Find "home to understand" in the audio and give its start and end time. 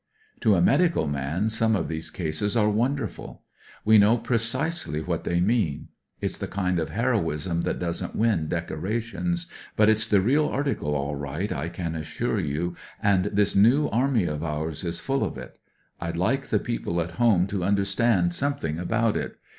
17.21-18.33